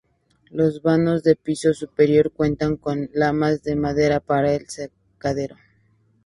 Los 0.49 0.81
vanos 0.81 1.21
del 1.21 1.35
piso 1.35 1.75
superior 1.75 2.31
cuentan 2.31 2.75
con 2.75 3.11
lamas 3.13 3.61
de 3.61 3.75
madera 3.75 4.19
para 4.19 4.51
el 4.55 4.65
secadero. 4.67 5.57